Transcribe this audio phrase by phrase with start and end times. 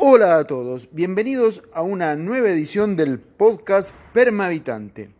[0.00, 5.10] Hola a todos, bienvenidos a una nueva edición del podcast Permahabitante.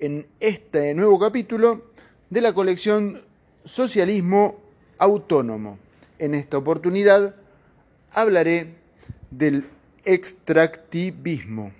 [0.00, 1.92] En este nuevo capítulo
[2.28, 3.22] de la colección
[3.64, 4.58] Socialismo
[4.98, 5.78] Autónomo.
[6.18, 7.36] En esta oportunidad
[8.12, 8.74] hablaré
[9.30, 9.68] del
[10.04, 11.72] extractivismo.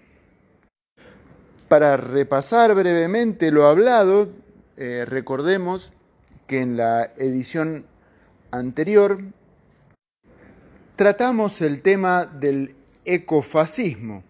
[1.66, 4.28] Para repasar brevemente lo hablado,
[4.76, 5.92] eh, recordemos
[6.46, 7.84] que en la edición
[8.52, 9.24] anterior
[10.98, 14.24] tratamos el tema del ecofascismo.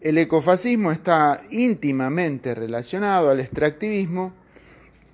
[0.00, 4.34] El ecofascismo está íntimamente relacionado al extractivismo,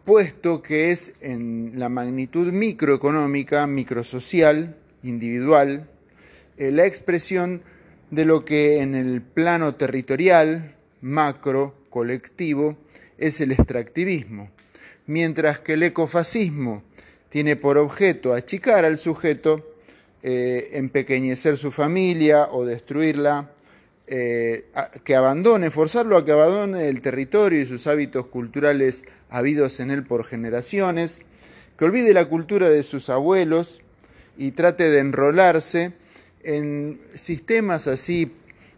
[0.06, 5.90] puesto que es en la magnitud microeconómica, microsocial, individual,
[6.56, 7.62] eh, la expresión
[8.10, 12.78] de lo que en el plano territorial, macro, colectivo,
[13.18, 14.48] es el extractivismo,
[15.04, 16.82] mientras que el ecofascismo
[17.28, 19.71] tiene por objeto achicar al sujeto,
[20.22, 23.50] eh, empequeñecer su familia o destruirla,
[24.06, 24.66] eh,
[25.04, 30.04] que abandone, forzarlo a que abandone el territorio y sus hábitos culturales habidos en él
[30.04, 31.22] por generaciones,
[31.78, 33.80] que olvide la cultura de sus abuelos
[34.36, 35.92] y trate de enrolarse
[36.42, 38.32] en sistemas así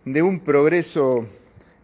[0.05, 1.27] de un progreso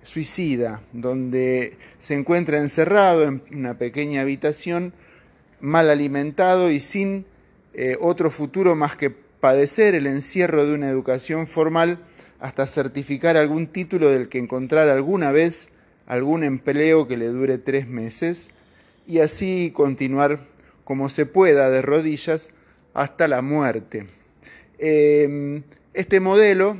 [0.03, 4.92] suicida, donde se encuentra encerrado en una pequeña habitación,
[5.61, 7.27] mal alimentado y sin
[7.75, 11.98] eh, otro futuro más que padecer el encierro de una educación formal
[12.38, 15.69] hasta certificar algún título del que encontrar alguna vez
[16.06, 18.50] algún empleo que le dure tres meses
[19.06, 20.41] y así continuar
[20.84, 22.50] como se pueda de rodillas
[22.94, 24.06] hasta la muerte.
[24.78, 25.62] Em,
[25.94, 26.77] este modelo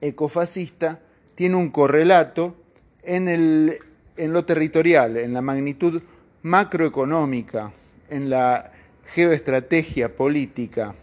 [0.00, 1.00] ecofascista
[1.34, 2.56] tiene un correlato
[3.02, 3.78] en, el,
[4.16, 6.02] en lo territorial, en la magnitud
[6.42, 7.72] macroeconómica,
[8.10, 8.72] en la
[9.06, 10.94] geoestrategia política,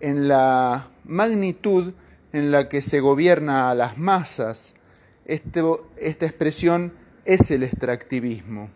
[0.00, 1.94] en la magnitud
[2.32, 4.74] en la que se gobierna a las masas.
[5.24, 5.62] Este,
[5.96, 6.92] esta expresión
[7.24, 8.70] es el extractivismo.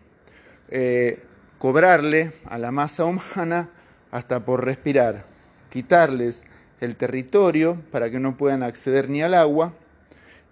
[0.69, 1.23] Eh,
[1.57, 3.69] cobrarle a la masa humana
[4.11, 5.25] hasta por respirar,
[5.69, 6.45] quitarles
[6.79, 9.73] el territorio para que no puedan acceder ni al agua,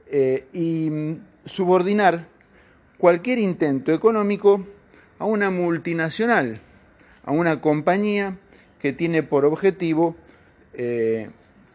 [0.08, 2.28] eh, y mm, subordinar
[2.98, 4.66] cualquier intento económico
[5.20, 6.60] a una multinacional,
[7.24, 8.38] a una compañía
[8.80, 10.16] que tiene por objetivo
[10.78, 11.30] eh,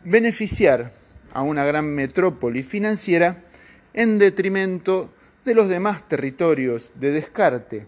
[0.04, 0.92] beneficiar
[1.32, 3.44] a una gran metrópoli financiera
[3.92, 5.12] en detrimento
[5.44, 7.86] de los demás territorios de descarte.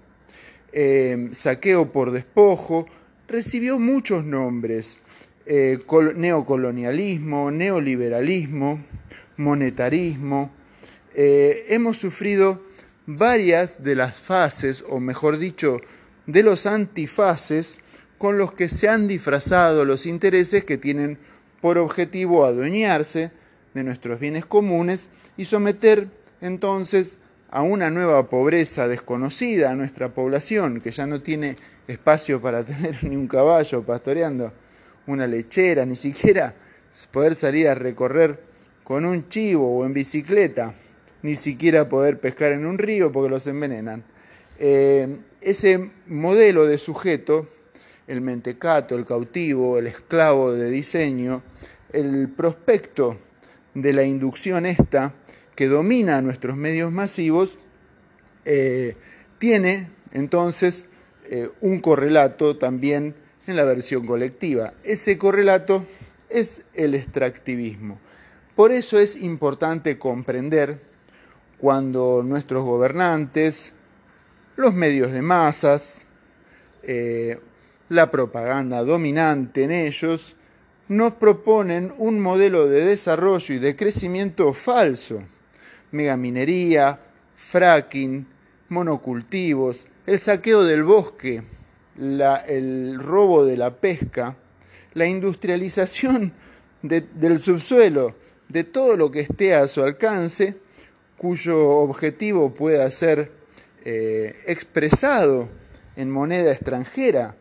[0.73, 2.87] Eh, saqueo por despojo
[3.29, 4.99] recibió muchos nombres,
[5.47, 8.85] neocolonialismo, neoliberalismo,
[9.37, 10.51] monetarismo.
[11.15, 12.63] Eh, hemos sufrido
[13.07, 15.81] varias de las fases, o mejor dicho,
[16.27, 17.79] de los antifases
[18.25, 21.19] con los que se han disfrazado los intereses que tienen
[21.61, 23.33] por objetivo adueñarse
[23.75, 26.09] de nuestros bienes comunes y someter
[26.41, 27.19] entonces
[27.51, 33.05] a una nueva pobreza desconocida a nuestra población, que ya no tiene espacio para tener
[33.05, 34.55] ni un caballo pastoreando,
[35.07, 36.55] una lechera, ni siquiera
[37.11, 38.41] poder salir a recorrer
[38.85, 40.73] con un chivo o en bicicleta,
[41.21, 44.03] ni siquiera poder pescar en un río porque los envenenan.
[44.59, 47.51] Eh, ese modelo de sujeto,
[48.07, 51.43] el mentecato, el cautivo, el esclavo de diseño,
[51.93, 53.17] el prospecto
[53.75, 55.15] de la inducción esta
[55.55, 57.59] que domina nuestros medios masivos,
[58.45, 58.97] eh,
[59.39, 60.87] tiene entonces
[61.27, 63.15] eh, un correlato también
[63.47, 64.75] en la versión colectiva.
[64.85, 65.85] Ese correlato
[66.29, 67.99] es el extractivismo.
[68.57, 70.81] Por eso es importante comprender
[71.59, 73.73] cuando nuestros gobernantes,
[74.57, 76.07] los medios de masas,
[76.83, 77.39] eh,
[77.89, 80.37] la propaganda dominante en ellos,
[80.89, 85.23] nos proponen un modelo de desarrollo y de crecimiento falso.
[85.91, 87.01] Megaminería,
[87.35, 88.27] fracking,
[88.69, 91.43] monocultivos, el saqueo del bosque,
[91.97, 94.37] el robo de la pesca,
[94.95, 96.33] la industrialización
[96.83, 98.15] del subsuelo,
[98.49, 100.57] de todo lo que esté a su alcance,
[101.17, 103.33] cuyo objetivo pueda ser
[103.85, 105.49] eh, expresado
[105.97, 107.37] en moneda extranjera,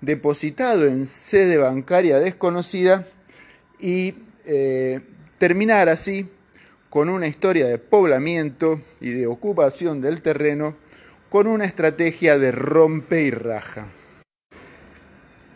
[0.00, 3.06] depositado en sede bancaria desconocida
[3.78, 4.14] y
[4.44, 5.00] eh,
[5.38, 6.28] terminar así
[6.88, 10.76] con una historia de poblamiento y de ocupación del terreno
[11.28, 13.88] con una estrategia de rompe y raja.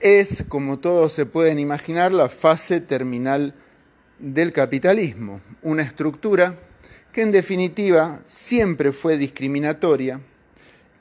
[0.00, 3.54] Es, como todos se pueden imaginar, la fase terminal
[4.18, 6.58] del capitalismo, una estructura
[7.12, 10.20] que en definitiva siempre fue discriminatoria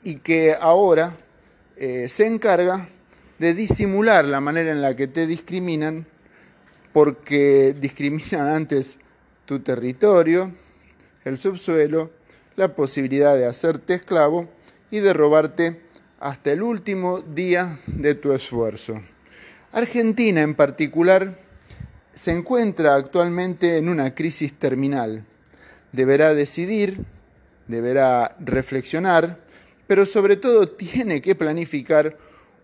[0.02, 1.16] y que ahora
[1.76, 2.88] eh, se encarga
[3.38, 6.06] de disimular la manera en la que te discriminan
[6.92, 8.98] porque discriminan antes
[9.46, 10.52] tu territorio,
[11.24, 12.12] el subsuelo,
[12.56, 14.48] la posibilidad de hacerte esclavo
[14.90, 15.80] y de robarte
[16.20, 19.02] hasta el último día de tu esfuerzo.
[19.72, 21.36] Argentina en particular
[22.12, 25.24] se encuentra actualmente en una crisis terminal.
[25.90, 27.04] Deberá decidir,
[27.66, 29.40] deberá reflexionar,
[29.88, 32.16] pero sobre todo tiene que planificar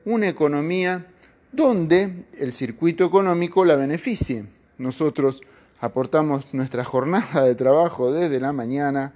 [0.04, 1.06] una economía
[1.52, 4.44] donde el circuito económico la beneficie.
[4.78, 5.42] Nosotros
[5.80, 9.14] aportamos nuestra jornada de trabajo desde la mañana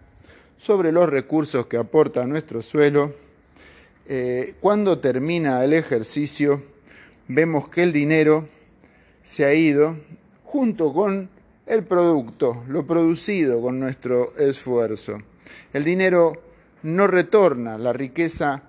[0.57, 3.13] sobre los recursos que aporta nuestro suelo.
[4.07, 6.63] Eh, cuando termina el ejercicio,
[7.29, 8.49] vemos que el dinero
[9.23, 9.97] se ha ido
[10.45, 11.31] junto con
[11.67, 15.19] el producto, lo producido con nuestro esfuerzo.
[15.73, 16.33] El dinero
[16.83, 18.63] no retorna, la riqueza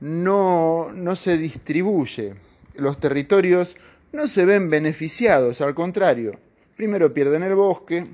[0.00, 2.34] no, no se distribuye,
[2.74, 3.76] los territorios
[4.12, 6.38] no se ven beneficiados, al contrario,
[6.76, 8.06] primero pierden el bosque,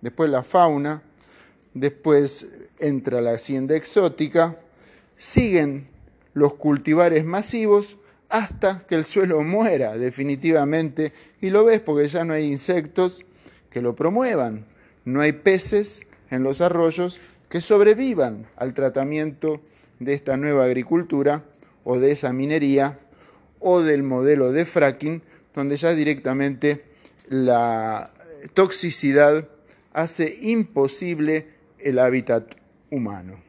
[0.00, 1.02] después la fauna,
[1.74, 2.48] después
[2.78, 4.58] entra la hacienda exótica,
[5.16, 5.88] siguen
[6.34, 7.98] los cultivares masivos
[8.28, 11.12] hasta que el suelo muera definitivamente.
[11.40, 13.24] Y lo ves porque ya no hay insectos
[13.70, 14.66] que lo promuevan,
[15.04, 19.60] no hay peces en los arroyos que sobrevivan al tratamiento
[20.00, 21.44] de esta nueva agricultura
[21.84, 22.98] o de esa minería
[23.60, 25.22] o del modelo de fracking
[25.54, 26.84] donde ya directamente
[27.28, 28.12] la
[28.54, 29.48] toxicidad
[29.92, 31.48] hace imposible
[31.78, 32.54] el hábitat
[32.90, 33.40] humano.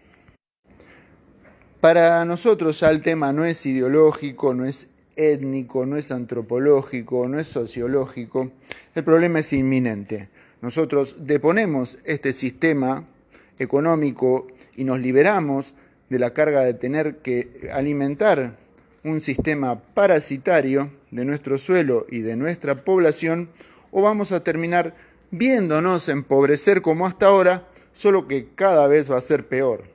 [1.79, 7.39] Para nosotros ya el tema no es ideológico, no es étnico, no es antropológico, no
[7.39, 8.51] es sociológico.
[8.93, 10.29] El problema es inminente.
[10.61, 13.07] Nosotros deponemos este sistema
[13.57, 15.73] económico y nos liberamos
[16.11, 18.57] de la carga de tener que alimentar
[19.05, 23.47] un sistema parasitario de nuestro suelo y de nuestra población,
[23.91, 24.93] o vamos a terminar
[25.31, 29.85] viéndonos empobrecer como hasta ahora, solo que cada vez va a ser peor.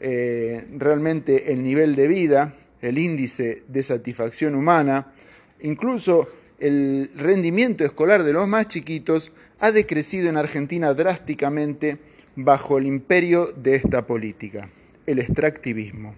[0.00, 5.12] Eh, realmente el nivel de vida, el índice de satisfacción humana,
[5.60, 6.28] incluso
[6.58, 9.30] el rendimiento escolar de los más chiquitos
[9.60, 11.98] ha decrecido en Argentina drásticamente
[12.34, 14.68] bajo el imperio de esta política,
[15.06, 16.14] el extractivismo.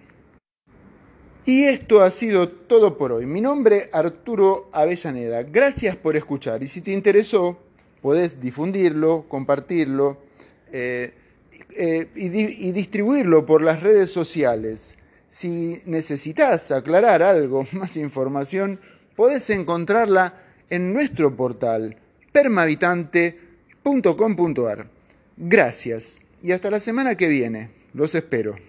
[1.45, 3.25] Y esto ha sido todo por hoy.
[3.25, 5.43] Mi nombre Arturo Avellaneda.
[5.43, 6.61] Gracias por escuchar.
[6.61, 7.57] Y si te interesó,
[8.01, 10.17] podés difundirlo, compartirlo.
[10.73, 11.13] Eh,
[11.75, 14.97] eh, y, distribuirlo por las redes sociales.
[15.29, 18.79] Si necesitas aclarar algo, más información,
[19.15, 21.97] podés encontrarla en nuestro portal
[22.31, 24.89] permahabitante.com.ar.
[25.37, 27.71] Gracias y hasta la semana que viene.
[27.93, 28.66] Los espero.